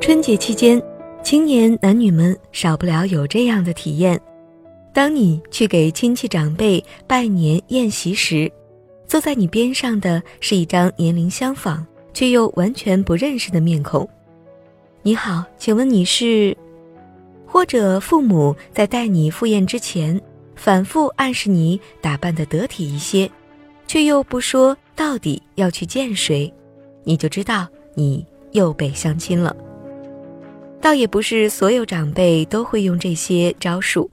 [0.00, 0.82] 春节期间，
[1.22, 4.20] 青年男女们少不了有这样的体验：
[4.92, 8.50] 当你去给亲戚长辈拜年宴席时，
[9.06, 14.08] 坐在你边上的是一张年龄相仿却又完全不认识的面孔。
[15.02, 16.56] 你好，请问你是？
[17.46, 20.20] 或者父母在带你赴宴之前，
[20.56, 23.30] 反复暗示你打扮得得体一些，
[23.86, 26.52] 却又不说到底要去见谁，
[27.04, 29.54] 你就知道你又被相亲了。
[30.84, 34.10] 倒也不是所有长辈都会用这些招数，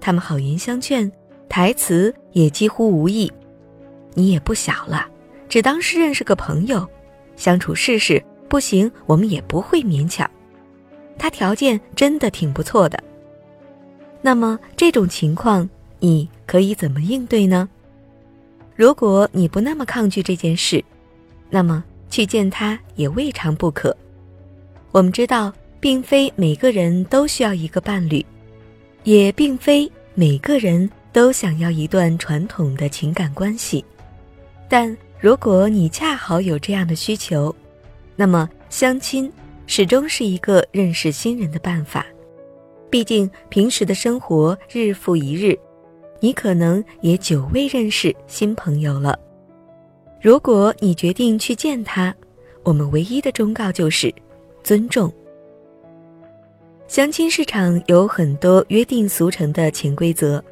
[0.00, 1.08] 他们好言相劝，
[1.48, 3.32] 台词也几乎无意。
[4.14, 5.06] 你也不小了，
[5.48, 6.84] 只当是认识个朋友，
[7.36, 10.28] 相处试试，不行我们也不会勉强。
[11.16, 13.00] 他条件真的挺不错的。
[14.20, 17.68] 那么这种情况，你可以怎么应对呢？
[18.74, 20.84] 如果你不那么抗拒这件事，
[21.50, 23.96] 那么去见他也未尝不可。
[24.90, 28.24] 我们知道，并非每个人都需要一个伴侣，
[29.04, 33.84] 也并非每个人都想要一段传统的情感关系。
[34.68, 37.54] 但如果你恰好有这样的需求，
[38.14, 39.30] 那么相亲。
[39.66, 42.04] 始终是一个认识新人的办法，
[42.90, 45.56] 毕竟平时的生活日复一日，
[46.18, 49.16] 你可能也久未认识新朋友了。
[50.20, 52.12] 如果你决定去见他，
[52.64, 54.12] 我们唯一的忠告就是
[54.64, 55.08] 尊重。
[56.90, 60.42] 相亲市场有很多约定俗成的潜规则，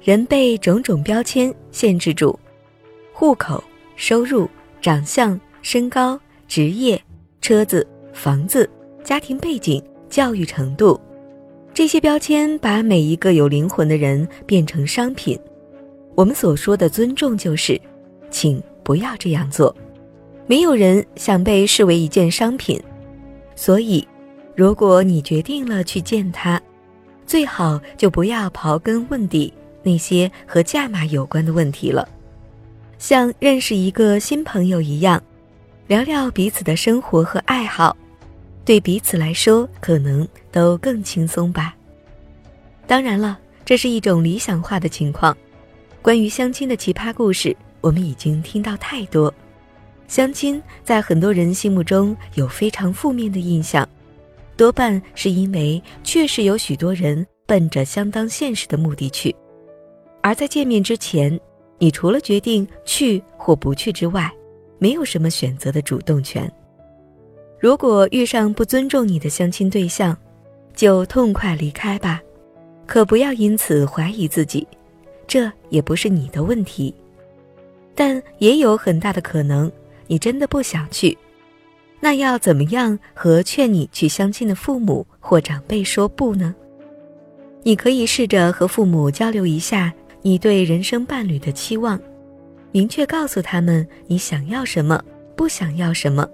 [0.00, 2.38] 人被种种标签限制住：
[3.12, 3.60] 户口、
[3.96, 4.48] 收入、
[4.80, 6.16] 长相、身高、
[6.46, 7.02] 职业、
[7.40, 7.84] 车子。
[8.12, 8.70] 房子、
[9.02, 11.00] 家庭背景、教育程度，
[11.74, 15.36] 这些标签把每一个有灵魂的人变成商品。
[16.14, 17.80] 我们所说的尊重，就是，
[18.30, 19.74] 请不要这样做。
[20.46, 22.80] 没有人想被视为一件商品，
[23.56, 24.06] 所以，
[24.54, 26.60] 如果你决定了去见他，
[27.26, 32.06] 最好就不要刨根问底那些和价码有关的问题了，
[32.98, 35.22] 像认识一个新朋友一样，
[35.86, 37.96] 聊聊彼此的生活和爱好。
[38.64, 41.74] 对彼此来说，可能都更轻松吧。
[42.86, 45.36] 当然了，这是一种理想化的情况。
[46.00, 49.32] 关于相亲的奇葩故事，我们已经听到太多。
[50.06, 53.88] 相亲在很多人心目中有非常负面的印象，
[54.62, 59.34] 多半是因为确实有许多人奔着相当现实的目的去，
[60.20, 61.36] 而在见面之前，
[61.78, 64.32] 你除了决定去或不去之外，
[64.78, 66.48] 没有什么选择的主动权。
[67.58, 70.16] 如果遇上不尊重你的相亲对象，
[70.76, 72.22] 就痛快离开吧，
[72.86, 74.64] 可不要因此怀疑自己，
[75.26, 76.94] 这也不是你的问题。
[77.96, 79.68] 但也有很大的可能，
[80.06, 81.18] 你真的不想去，
[82.04, 86.52] 那要怎么样和劝你去相亲的父母或长辈说不呢？
[87.62, 91.98] 你可以试着和父母交流一下你对人生伴侣的期望，
[92.72, 95.00] 明确告诉他们你想要什么，
[95.36, 96.28] 不想要什么。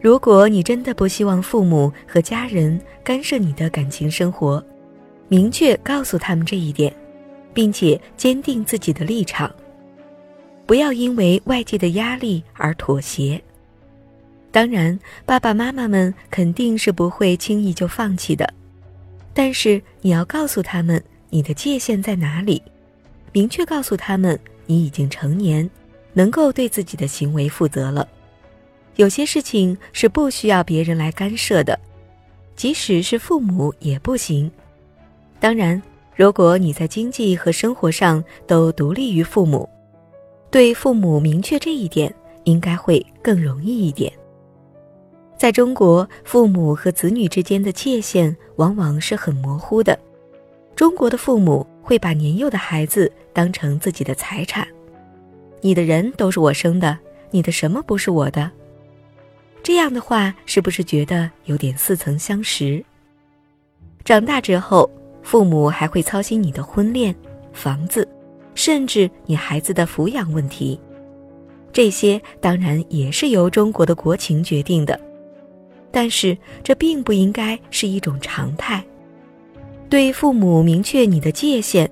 [0.00, 4.64] 如果你真的不希望父母和家人干涉你的感情生活，
[5.26, 6.94] 明确告诉他们这一点，
[7.52, 9.52] 并且坚定自己的立场，
[10.66, 13.42] 不要因为外界的压力而妥协。
[14.56, 18.50] 当然，爸爸妈妈们肯定是不会轻易就放弃的，
[19.34, 22.62] 但是你要告诉他们你的界限在哪里，
[23.32, 25.68] 明确告诉他们你已经成年，
[26.14, 28.08] 能够对自己的行为负责了。
[28.94, 31.78] 有些事情是不需要别人来干涉的，
[32.54, 34.50] 即使是父母也不行。
[35.38, 35.82] 当然，
[36.14, 39.68] 如果你在经济和生活上都独立于父母，
[40.50, 42.10] 对父母明确这一点，
[42.44, 44.10] 应该会更容易一点。
[45.38, 49.98] 在中国，父母和子女之间的界限往往是很模糊的。
[50.74, 54.66] 中国的父母会把年幼的孩子当成自己的财产，
[55.60, 56.98] 你的人都是我生的，
[57.30, 58.50] 你的什么不是我的？
[59.62, 62.82] 这样的话，是不是觉得有点似曾相识？
[64.04, 64.90] 长大之后，
[65.22, 67.14] 父母还会操心你的婚恋、
[67.52, 68.08] 房子，
[68.54, 70.80] 甚至你孩子的抚养问题。
[71.72, 74.98] 这些当然也是由中国的国情决定的，
[75.90, 78.84] 但是这并不应该是一种常态。
[79.88, 81.88] 对父母明确你的界限，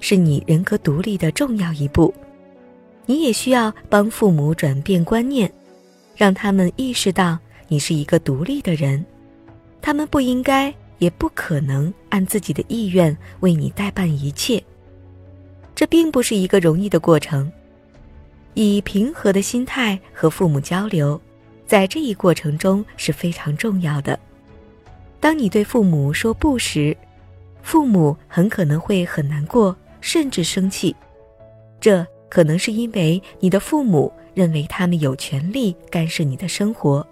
[0.00, 2.12] 是你人格独立的重要一步。
[3.06, 5.50] 你也需要帮父母转变观念。
[6.14, 9.06] 让他们意识到你是一个独立的人，
[9.80, 14.60] 他们不应该也不可能按自己的意愿为你代办一切。
[15.76, 17.50] 这并不是一个容易的过程。
[18.54, 21.20] 以平和的心态和父母交流，
[21.68, 24.18] 在这一过程中是非常重要的。
[25.20, 26.96] 当你对父母说不时，
[27.62, 30.96] 父母很可能会很难过，甚至生气。
[31.78, 37.06] 这可能是因为你的父母认为他们有权利干涉你的生活，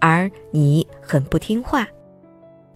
[0.00, 1.84] 而你很不听话；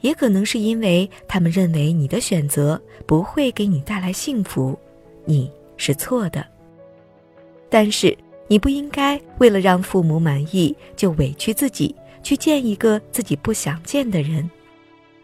[0.02, 4.78] 也可能是因为他们认为你的选择不会给你带来幸福，
[5.24, 6.46] 你是错的。
[7.68, 8.16] 但是
[8.50, 11.94] 你不应该为了让父母满意就委屈自己。
[12.22, 14.50] 去见一个自己不想见的人，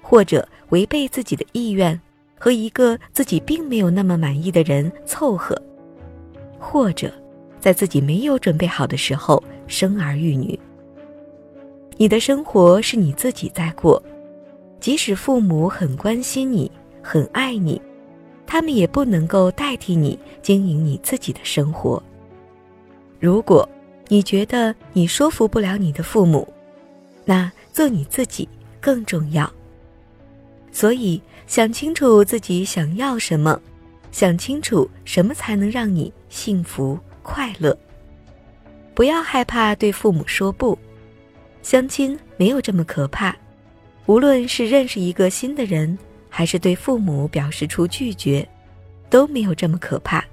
[0.00, 2.00] 或者违背自己的意愿
[2.38, 5.61] 和一个自己并没有那么满意的人凑合，
[6.58, 7.12] 或者
[7.61, 10.58] 在自己没有准备好的时候生儿育女。
[11.99, 14.02] 你的生活是你自己在过，
[14.81, 16.72] 即使父母很关心你、
[17.02, 17.79] 很爱你，
[18.46, 22.02] 他们也不能够代替你经营你自己的生活。
[23.18, 23.68] 如果
[24.08, 26.46] 你觉得你说服不了你的父母，
[27.24, 28.48] 那做你自己
[28.80, 29.50] 更重要。
[30.70, 33.60] 所以想清楚自己想要什么，
[34.12, 37.76] 想清楚什么才能让你幸福快乐。
[38.94, 40.78] 不要害怕对父母说不，
[41.62, 43.34] 相亲没有这么可怕。
[44.06, 45.98] 无论是认识一个新的人，
[46.28, 48.46] 还是对父母表示出拒绝，
[49.10, 50.24] 都没有这么可怕。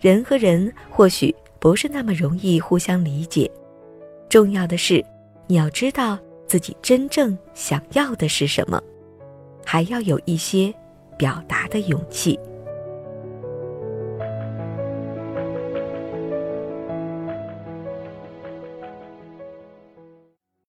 [0.00, 3.48] 人和人或许不是那么容易互相理解，
[4.28, 5.02] 重要的是。
[5.46, 8.82] 你要知道自己真正想要的是什么，
[9.64, 10.74] 还要有一些
[11.16, 12.36] 表达的勇气。